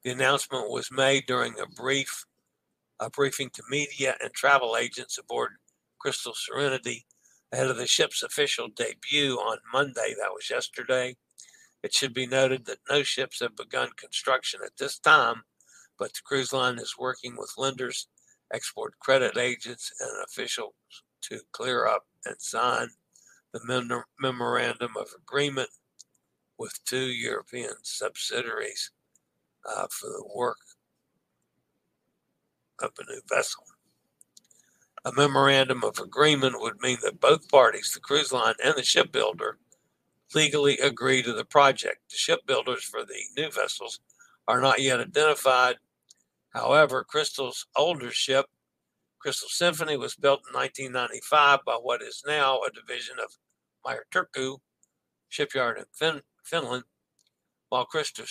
The 0.05 0.13
announcement 0.13 0.71
was 0.71 0.93
made 0.93 1.27
during 1.27 1.59
a 1.59 1.67
brief 1.67 2.25
a 3.01 3.11
briefing 3.11 3.49
to 3.49 3.63
media 3.69 4.15
and 4.23 4.33
travel 4.35 4.77
agents 4.77 5.19
aboard 5.19 5.53
Crystal 6.01 6.35
Serenity 6.35 7.07
ahead 7.53 7.69
of 7.69 7.77
the 7.77 7.87
ship's 7.87 8.23
official 8.23 8.69
debut 8.69 9.37
on 9.37 9.59
Monday. 9.73 10.15
That 10.19 10.33
was 10.33 10.49
yesterday. 10.51 11.17
It 11.83 11.95
should 11.95 12.15
be 12.15 12.27
noted 12.27 12.67
that 12.67 12.79
no 12.89 13.03
ships 13.03 13.41
have 13.41 13.57
begun 13.57 13.91
construction 13.97 14.61
at 14.65 14.77
this 14.79 14.99
time, 14.99 15.43
but 15.99 16.13
the 16.13 16.21
cruise 16.25 16.53
line 16.53 16.79
is 16.79 16.97
working 16.99 17.37
with 17.37 17.55
lenders, 17.57 18.09
export 18.53 18.99
credit 18.99 19.37
agents, 19.37 19.93
and 20.01 20.11
officials 20.25 20.75
to 21.23 21.41
clear 21.53 21.87
up 21.87 22.07
and 22.25 22.37
sign 22.39 22.89
the 23.53 23.61
mem- 23.65 24.05
memorandum 24.21 24.93
of 24.99 25.09
agreement 25.17 25.71
with 26.59 26.79
two 26.85 27.07
European 27.07 27.73
subsidiaries 27.83 28.91
uh, 29.67 29.87
for 29.91 30.09
the 30.09 30.25
work 30.35 30.59
of 32.81 32.91
a 32.99 33.11
new 33.11 33.21
vessel. 33.29 33.65
A 35.05 35.13
memorandum 35.13 35.83
of 35.83 35.99
agreement 35.99 36.61
would 36.61 36.81
mean 36.81 36.99
that 37.03 37.21
both 37.21 37.49
parties, 37.49 37.93
the 37.95 38.01
cruise 38.01 38.33
line 38.33 38.55
and 38.63 38.75
the 38.75 38.83
shipbuilder, 38.83 39.59
legally 40.35 40.79
agree 40.79 41.23
to 41.23 41.33
the 41.33 41.45
project. 41.45 42.11
The 42.11 42.17
shipbuilders 42.17 42.85
for 42.85 43.05
the 43.05 43.23
new 43.37 43.51
vessels 43.51 44.01
are 44.47 44.61
not 44.61 44.81
yet 44.81 45.01
identified. 45.01 45.77
However, 46.51 47.03
Crystal's 47.03 47.67
older 47.77 48.11
ship, 48.11 48.47
Crystal 49.21 49.49
Symphony, 49.49 49.97
was 49.97 50.17
built 50.17 50.43
in 50.49 50.55
1995 50.55 51.61
by 51.65 51.75
what 51.75 52.03
is 52.03 52.23
now 52.27 52.61
a 52.61 52.71
division 52.71 53.17
of 53.23 53.33
Meyer 53.85 54.05
Turku 54.13 54.59
shipyard 55.29 55.79
in 55.79 55.85
fin- 55.95 56.23
Finland, 56.45 56.85
while 57.71 57.87
Crystal, 57.87 58.27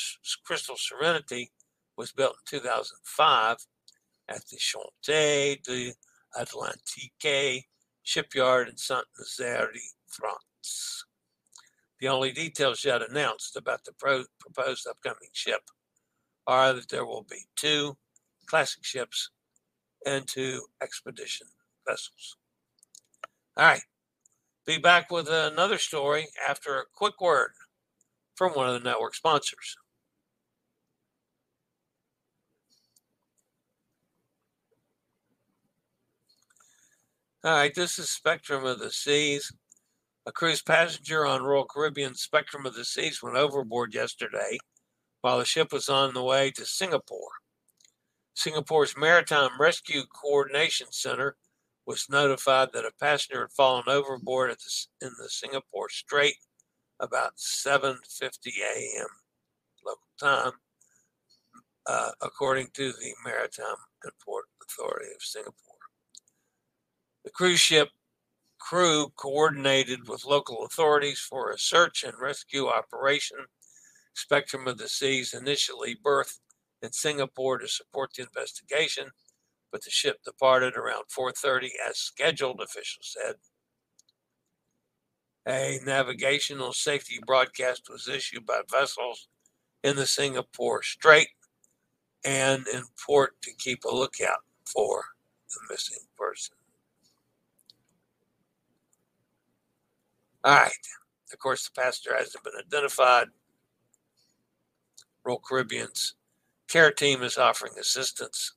Crystal 0.45 0.75
Serenity 0.77 1.51
was 1.97 2.11
built 2.11 2.33
in 2.33 2.59
2005 2.59 3.57
at 4.27 4.47
the 4.47 4.57
Chantier 4.57 5.57
de 5.63 5.93
Atlantique 6.37 7.63
shipyard 8.03 8.69
in 8.69 8.77
Saint 8.77 9.05
Nazaire, 9.17 9.71
France. 10.07 11.05
The 11.99 12.07
only 12.07 12.31
details 12.31 12.85
yet 12.85 13.01
announced 13.07 13.55
about 13.55 13.83
the 13.83 13.93
pro- 13.93 14.25
proposed 14.39 14.87
upcoming 14.87 15.29
ship 15.33 15.61
are 16.47 16.73
that 16.73 16.89
there 16.89 17.05
will 17.05 17.25
be 17.29 17.45
two 17.55 17.97
classic 18.45 18.83
ships 18.83 19.29
and 20.05 20.27
two 20.27 20.61
expedition 20.81 21.47
vessels. 21.87 22.37
All 23.57 23.65
right. 23.65 23.81
Be 24.65 24.77
back 24.77 25.11
with 25.11 25.27
another 25.29 25.77
story 25.77 26.27
after 26.47 26.79
a 26.79 26.85
quick 26.93 27.19
word 27.19 27.51
from 28.35 28.53
one 28.53 28.69
of 28.69 28.81
the 28.81 28.89
network 28.89 29.15
sponsors. 29.15 29.75
All 37.41 37.53
right, 37.53 37.73
this 37.73 37.97
is 37.97 38.09
Spectrum 38.09 38.65
of 38.65 38.79
the 38.79 38.91
Seas. 38.91 39.53
A 40.25 40.31
cruise 40.33 40.61
passenger 40.61 41.25
on 41.25 41.41
Royal 41.41 41.63
Caribbean 41.63 42.13
Spectrum 42.13 42.65
of 42.65 42.75
the 42.75 42.83
Seas 42.83 43.23
went 43.23 43.37
overboard 43.37 43.93
yesterday 43.93 44.57
while 45.21 45.39
the 45.39 45.45
ship 45.45 45.71
was 45.71 45.87
on 45.87 46.13
the 46.13 46.21
way 46.21 46.51
to 46.51 46.65
Singapore. 46.65 47.31
Singapore's 48.33 48.97
Maritime 48.97 49.51
Rescue 49.57 50.01
Coordination 50.13 50.87
Center 50.91 51.37
was 51.85 52.09
notified 52.09 52.73
that 52.73 52.83
a 52.83 52.91
passenger 52.99 53.43
had 53.43 53.53
fallen 53.53 53.85
overboard 53.87 54.51
the, 54.51 55.05
in 55.07 55.13
the 55.17 55.29
Singapore 55.29 55.87
Strait 55.87 56.35
about 56.99 57.37
7:50 57.37 58.01
a.m. 58.59 59.07
local 59.85 60.01
time, 60.19 60.59
uh, 61.85 62.11
according 62.21 62.67
to 62.73 62.91
the 62.91 63.13
Maritime 63.23 63.77
and 64.03 64.11
Port 64.25 64.47
Authority 64.61 65.13
of 65.15 65.21
Singapore. 65.21 65.68
The 67.23 67.31
cruise 67.31 67.59
ship 67.59 67.89
crew 68.59 69.09
coordinated 69.15 70.07
with 70.07 70.25
local 70.25 70.65
authorities 70.65 71.19
for 71.19 71.51
a 71.51 71.57
search 71.57 72.03
and 72.03 72.19
rescue 72.19 72.67
operation. 72.67 73.47
Spectrum 74.13 74.67
of 74.67 74.77
the 74.77 74.89
Seas 74.89 75.33
initially 75.33 75.95
berthed 75.95 76.39
in 76.81 76.91
Singapore 76.91 77.57
to 77.57 77.67
support 77.67 78.13
the 78.13 78.23
investigation, 78.23 79.11
but 79.71 79.83
the 79.83 79.91
ship 79.91 80.23
departed 80.23 80.75
around 80.75 81.05
4:30 81.09 81.71
as 81.87 81.97
scheduled, 81.99 82.61
officials 82.61 83.15
said. 83.17 83.35
A 85.47 85.79
navigational 85.83 86.73
safety 86.73 87.19
broadcast 87.25 87.89
was 87.89 88.07
issued 88.07 88.45
by 88.45 88.61
vessels 88.69 89.27
in 89.83 89.95
the 89.95 90.07
Singapore 90.07 90.83
Strait 90.83 91.29
and 92.23 92.67
in 92.67 92.85
port 93.05 93.41
to 93.41 93.53
keep 93.53 93.83
a 93.83 93.89
lookout 93.89 94.43
for 94.65 95.03
the 95.49 95.61
missing 95.69 96.07
person. 96.17 96.55
All 100.43 100.55
right. 100.55 100.71
Of 101.31 101.39
course, 101.39 101.67
the 101.67 101.81
passenger 101.81 102.15
hasn't 102.15 102.43
been 102.43 102.53
identified. 102.59 103.27
Royal 105.23 105.39
Caribbean's 105.39 106.15
care 106.67 106.91
team 106.91 107.23
is 107.23 107.37
offering 107.37 107.73
assistance 107.79 108.53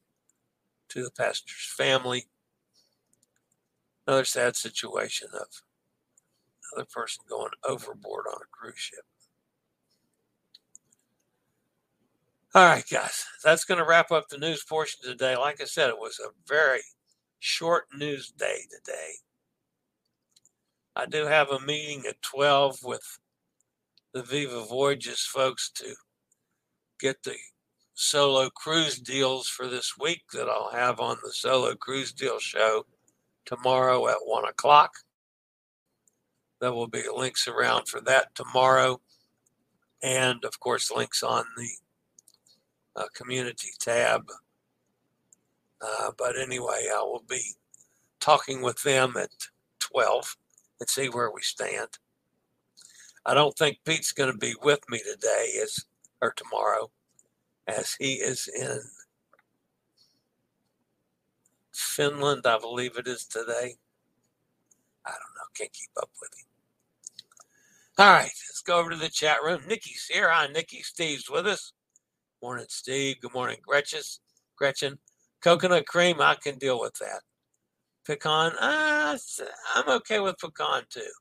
to 0.88 1.03
the 1.03 1.11
passenger's 1.11 1.73
family. 1.77 2.29
Another 4.07 4.25
sad 4.25 4.57
situation 4.57 5.29
of 5.35 5.49
another 6.73 6.88
person 6.92 7.25
going 7.29 7.51
overboard 7.64 8.27
on 8.27 8.40
a 8.42 8.47
cruise 8.51 8.79
ship. 8.79 9.05
All 12.55 12.66
right, 12.66 12.85
guys, 12.90 13.25
that's 13.42 13.64
going 13.64 13.79
to 13.79 13.87
wrap 13.87 14.12
up 14.12 14.29
the 14.29 14.37
news 14.37 14.62
portion 14.62 15.01
today. 15.03 15.37
Like 15.37 15.61
I 15.61 15.64
said, 15.64 15.88
it 15.88 15.99
was 15.99 16.21
a 16.21 16.31
very 16.47 16.83
short 17.38 17.85
news 17.95 18.31
day 18.31 18.66
today. 18.71 19.12
I 20.94 21.07
do 21.07 21.26
have 21.26 21.50
a 21.50 21.61
meeting 21.61 22.05
at 22.07 22.20
12 22.20 22.81
with 22.85 23.18
the 24.12 24.22
Viva 24.22 24.62
Voyages 24.64 25.20
folks 25.22 25.70
to 25.76 25.94
get 27.00 27.22
the 27.22 27.37
solo 27.94 28.50
cruise 28.50 28.98
deals 28.98 29.48
for 29.48 29.68
this 29.68 29.94
week 29.98 30.22
that 30.35 30.48
I'll 30.48 30.70
have 30.70 31.00
on 31.00 31.16
the 31.24 31.33
solo 31.33 31.74
cruise 31.74 32.12
deal 32.12 32.38
show 32.38 32.85
tomorrow 33.46 34.07
at 34.09 34.18
1 34.24 34.44
o'clock. 34.44 34.92
There 36.61 36.72
will 36.72 36.88
be 36.88 37.05
links 37.14 37.48
around 37.48 37.88
for 37.88 38.00
that 38.02 38.35
tomorrow. 38.35 39.00
And 40.02 40.44
of 40.44 40.61
course, 40.61 40.90
links 40.90 41.22
on 41.22 41.44
the 41.57 41.70
uh, 42.96 43.07
community 43.14 43.70
tab. 43.81 44.22
Uh, 45.81 46.11
but 46.18 46.38
anyway, 46.38 46.88
I 46.94 47.00
will 47.00 47.24
be 47.28 47.42
talking 48.20 48.61
with 48.61 48.83
them 48.83 49.16
at 49.16 49.31
12 49.81 50.37
and 50.83 50.90
see 50.90 51.09
where 51.09 51.31
we 51.31 51.42
stand. 51.42 51.90
I 53.25 53.35
don't 53.35 53.57
think 53.57 53.79
Pete's 53.87 54.11
going 54.11 54.33
to 54.33 54.37
be 54.37 54.55
with 54.64 54.81
me 54.90 54.99
today 54.99 55.61
as 55.62 55.87
or 56.21 56.33
tomorrow 56.37 56.90
as 57.68 57.95
he 57.95 58.14
is 58.14 58.49
in 58.49 58.81
Finland, 61.73 62.42
I 62.47 62.59
believe 62.59 62.99
it 62.99 63.07
is 63.07 63.25
today. 63.27 63.77
I 65.07 65.11
don't 65.11 65.37
know. 65.37 65.49
Can't 65.57 65.73
keep 65.73 65.90
up 65.97 66.11
with 66.21 66.33
him. 66.37 66.47
All 67.99 68.12
right, 68.12 68.25
let's 68.25 68.62
go 68.66 68.81
over 68.81 68.90
to 68.90 68.97
the 68.97 69.09
chat 69.09 69.38
room. 69.45 69.62
Nikki's 69.68 70.09
here. 70.12 70.31
Hi, 70.31 70.49
Nikki. 70.49 70.83
Steve's 70.83 71.31
with 71.31 71.47
us. 71.47 71.73
Morning, 72.42 72.66
Steve. 72.68 73.21
Good 73.21 73.35
morning, 73.35 73.59
Gretchen. 73.64 74.03
Gretchen. 74.57 74.99
Coconut 75.42 75.87
cream, 75.87 76.21
I 76.21 76.35
can 76.35 76.59
deal 76.59 76.81
with 76.81 76.95
that. 77.01 77.21
Pecan, 78.04 78.52
uh, 78.58 79.16
I'm 79.74 79.88
okay 79.88 80.18
with 80.18 80.38
pecan 80.38 80.82
too, 80.90 81.12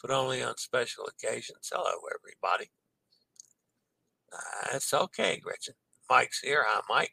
but 0.00 0.10
only 0.10 0.42
on 0.42 0.56
special 0.58 1.06
occasions. 1.06 1.70
Hello, 1.72 1.90
everybody. 2.14 2.70
Uh, 4.32 5.04
okay, 5.04 5.38
Gretchen. 5.38 5.74
Mike's 6.10 6.40
here. 6.40 6.64
Hi, 6.66 6.80
Mike. 6.88 7.12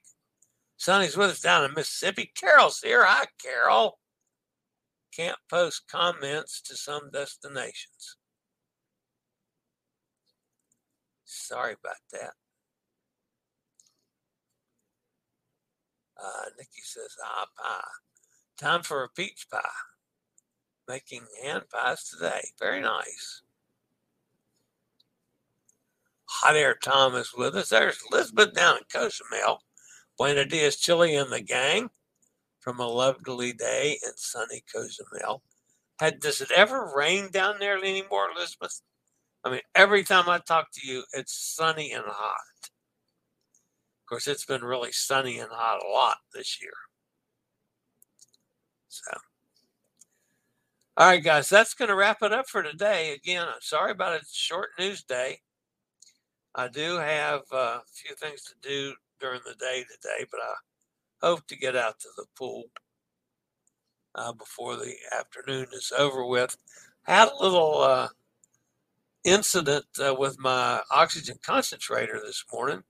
Sonny's 0.75 1.15
with 1.15 1.31
us 1.31 1.39
down 1.39 1.63
in 1.63 1.73
Mississippi. 1.73 2.31
Carol's 2.35 2.79
here. 2.81 3.05
Hi, 3.05 3.25
Carol. 3.41 3.99
Can't 5.15 5.37
post 5.49 5.83
comments 5.89 6.61
to 6.63 6.75
some 6.75 7.09
destinations. 7.11 8.17
Sorry 11.25 11.73
about 11.73 11.95
that. 12.11 12.33
Uh, 16.21 16.49
Nikki 16.57 16.81
says, 16.83 17.15
ah, 17.25 17.45
pie. 17.57 18.08
Time 18.59 18.83
for 18.83 19.05
a 19.05 19.09
peach 19.09 19.47
pie. 19.49 19.61
Making 20.85 21.23
hand 21.41 21.63
pies 21.71 22.03
today. 22.03 22.41
Very 22.59 22.81
nice. 22.81 23.41
Hot 26.25 26.57
Air 26.57 26.75
Tom 26.75 27.15
is 27.15 27.31
with 27.37 27.55
us. 27.55 27.69
There's 27.69 27.99
Elizabeth 28.11 28.53
down 28.53 28.77
in 28.77 28.83
Cozumel. 28.91 29.63
Buena 30.17 30.43
Dias 30.43 30.75
Chillie 30.75 31.15
and 31.15 31.31
the 31.31 31.39
gang 31.41 31.89
from 32.59 32.81
a 32.81 32.87
lovely 32.87 33.53
day 33.53 33.97
in 34.03 34.11
sunny 34.17 34.61
Cozumel. 34.73 35.41
Had 35.97 36.19
does 36.19 36.41
it 36.41 36.51
ever 36.51 36.91
rain 36.93 37.29
down 37.31 37.59
there 37.59 37.77
anymore, 37.77 38.27
Elizabeth? 38.35 38.81
I 39.45 39.51
mean, 39.51 39.61
every 39.73 40.03
time 40.03 40.27
I 40.27 40.39
talk 40.39 40.67
to 40.73 40.85
you, 40.85 41.05
it's 41.13 41.55
sunny 41.55 41.93
and 41.93 42.03
hot. 42.05 42.41
Of 42.63 44.09
course, 44.09 44.27
it's 44.27 44.45
been 44.45 44.65
really 44.65 44.91
sunny 44.91 45.39
and 45.39 45.49
hot 45.49 45.79
a 45.81 45.87
lot 45.89 46.17
this 46.33 46.61
year. 46.61 46.73
So, 49.05 49.17
all 50.97 51.07
right, 51.07 51.23
guys, 51.23 51.49
that's 51.49 51.73
going 51.73 51.89
to 51.89 51.95
wrap 51.95 52.21
it 52.21 52.33
up 52.33 52.47
for 52.47 52.61
today. 52.61 53.13
Again, 53.13 53.47
sorry 53.61 53.91
about 53.91 54.21
a 54.21 54.25
short 54.31 54.69
news 54.77 55.03
day. 55.03 55.39
I 56.55 56.67
do 56.67 56.97
have 56.97 57.41
uh, 57.53 57.79
a 57.79 57.83
few 57.93 58.15
things 58.15 58.43
to 58.43 58.53
do 58.61 58.93
during 59.21 59.41
the 59.45 59.55
day 59.55 59.83
today, 59.83 60.25
but 60.29 60.41
I 60.41 60.53
hope 61.25 61.47
to 61.47 61.57
get 61.57 61.75
out 61.75 61.99
to 61.99 62.07
the 62.17 62.25
pool 62.37 62.65
uh, 64.15 64.33
before 64.33 64.75
the 64.75 64.93
afternoon 65.17 65.67
is 65.71 65.93
over 65.97 66.25
with. 66.25 66.57
Had 67.03 67.29
a 67.29 67.43
little 67.43 67.79
uh, 67.79 68.09
incident 69.23 69.85
uh, 70.05 70.13
with 70.13 70.37
my 70.39 70.81
oxygen 70.91 71.37
concentrator 71.41 72.19
this 72.19 72.43
morning. 72.51 72.83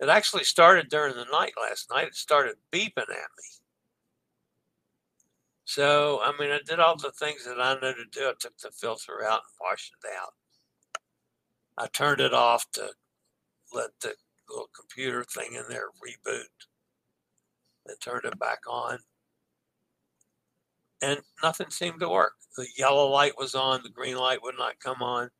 It 0.00 0.08
actually 0.08 0.44
started 0.44 0.88
during 0.88 1.14
the 1.14 1.26
night 1.32 1.54
last 1.60 1.90
night. 1.90 2.08
It 2.08 2.14
started 2.14 2.56
beeping 2.72 2.98
at 2.98 3.08
me. 3.08 3.61
So, 5.74 6.20
I 6.22 6.38
mean, 6.38 6.50
I 6.50 6.58
did 6.66 6.80
all 6.80 6.96
the 6.96 7.12
things 7.12 7.46
that 7.46 7.58
I 7.58 7.72
know 7.72 7.94
to 7.94 8.04
do. 8.12 8.28
I 8.28 8.34
took 8.38 8.58
the 8.58 8.70
filter 8.70 9.24
out 9.24 9.40
and 9.40 9.58
washed 9.58 9.94
it 10.04 10.08
out. 10.20 10.34
I 11.78 11.86
turned 11.86 12.20
it 12.20 12.34
off 12.34 12.70
to 12.72 12.90
let 13.72 13.88
the 14.02 14.12
little 14.50 14.68
computer 14.78 15.24
thing 15.24 15.54
in 15.54 15.62
there 15.70 15.86
reboot. 16.06 16.66
Then 17.86 17.96
turned 18.02 18.26
it 18.26 18.38
back 18.38 18.58
on. 18.68 18.98
And 21.00 21.20
nothing 21.42 21.70
seemed 21.70 22.00
to 22.00 22.08
work. 22.10 22.34
The 22.58 22.66
yellow 22.76 23.08
light 23.08 23.38
was 23.38 23.54
on, 23.54 23.82
the 23.82 23.88
green 23.88 24.18
light 24.18 24.42
would 24.42 24.58
not 24.58 24.78
come 24.78 25.00
on. 25.00 25.30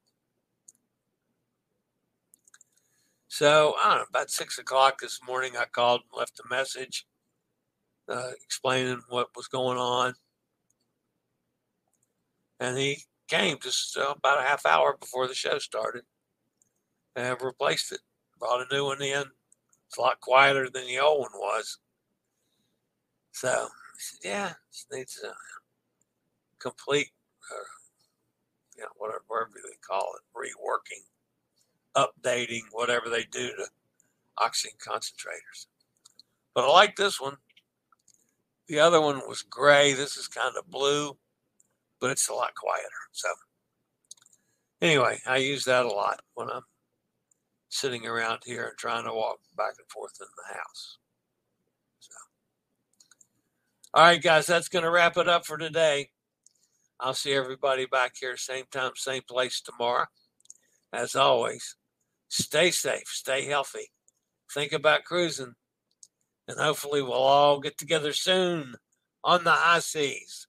So, 3.28 3.74
I 3.84 3.90
don't 3.90 3.98
know, 3.98 4.04
about 4.08 4.30
six 4.30 4.56
o'clock 4.56 4.98
this 4.98 5.20
morning, 5.26 5.58
I 5.58 5.66
called 5.66 6.00
and 6.10 6.18
left 6.18 6.40
a 6.40 6.48
message 6.48 7.04
uh, 8.08 8.30
explaining 8.42 9.02
what 9.10 9.28
was 9.36 9.48
going 9.48 9.76
on. 9.76 10.14
And 12.62 12.78
he 12.78 13.02
came 13.26 13.58
just 13.60 13.96
uh, 13.96 14.14
about 14.16 14.38
a 14.38 14.46
half 14.46 14.64
hour 14.64 14.96
before 14.96 15.26
the 15.26 15.34
show 15.34 15.58
started 15.58 16.04
and 17.16 17.36
replaced 17.42 17.90
it. 17.90 17.98
Brought 18.38 18.64
a 18.70 18.72
new 18.72 18.84
one 18.84 19.02
in. 19.02 19.24
It's 19.88 19.98
a 19.98 20.00
lot 20.00 20.20
quieter 20.20 20.70
than 20.70 20.86
the 20.86 21.00
old 21.00 21.22
one 21.22 21.32
was. 21.34 21.78
So 23.32 23.66
yeah, 24.22 24.52
this 24.70 24.86
needs 24.92 25.20
a 25.24 25.32
complete, 26.60 27.10
uh, 27.50 27.64
you 28.76 28.84
know, 28.84 28.90
whatever, 28.96 29.24
whatever 29.26 29.54
they 29.56 29.76
call 29.84 30.12
it, 30.14 30.38
reworking, 30.38 31.02
updating, 31.96 32.62
whatever 32.70 33.08
they 33.10 33.24
do 33.24 33.48
to 33.56 33.66
oxygen 34.38 34.78
concentrators. 34.78 35.66
But 36.54 36.62
I 36.62 36.68
like 36.68 36.94
this 36.94 37.20
one. 37.20 37.38
The 38.68 38.78
other 38.78 39.00
one 39.00 39.20
was 39.26 39.42
gray. 39.42 39.94
This 39.94 40.16
is 40.16 40.28
kind 40.28 40.54
of 40.56 40.70
blue, 40.70 41.16
but 42.02 42.10
it's 42.10 42.28
a 42.28 42.34
lot 42.34 42.54
quieter. 42.56 42.88
So 43.12 43.28
anyway, 44.82 45.20
I 45.24 45.36
use 45.36 45.64
that 45.64 45.86
a 45.86 45.88
lot 45.88 46.20
when 46.34 46.50
I'm 46.50 46.64
sitting 47.68 48.06
around 48.06 48.40
here 48.44 48.64
and 48.64 48.76
trying 48.76 49.04
to 49.04 49.14
walk 49.14 49.38
back 49.56 49.74
and 49.78 49.88
forth 49.88 50.18
in 50.20 50.26
the 50.36 50.54
house. 50.54 50.98
So, 52.00 52.12
all 53.94 54.02
right, 54.02 54.20
guys, 54.20 54.46
that's 54.46 54.68
to 54.68 54.90
wrap 54.90 55.16
it 55.16 55.28
up 55.28 55.46
for 55.46 55.56
today. 55.56 56.10
I'll 56.98 57.14
see 57.14 57.32
everybody 57.32 57.86
back 57.86 58.14
here, 58.20 58.36
same 58.36 58.64
time, 58.72 58.92
same 58.96 59.22
place 59.28 59.60
tomorrow. 59.60 60.06
As 60.92 61.14
always, 61.14 61.76
stay 62.28 62.72
safe, 62.72 63.06
stay 63.06 63.46
healthy, 63.46 63.92
think 64.52 64.72
about 64.72 65.04
cruising, 65.04 65.54
and 66.48 66.58
hopefully 66.58 67.00
we'll 67.00 67.12
all 67.12 67.60
get 67.60 67.78
together 67.78 68.12
soon 68.12 68.74
on 69.22 69.44
the 69.44 69.52
high 69.52 69.78
seas. 69.78 70.48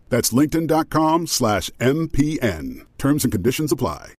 That's 0.11 0.31
linkedin.com 0.31 1.27
slash 1.27 1.71
MPN. 1.79 2.85
Terms 2.97 3.23
and 3.23 3.31
conditions 3.31 3.71
apply. 3.71 4.09